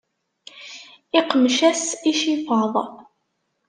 Iqmec-as 1.19 1.83
icifaḍ. 2.11 2.73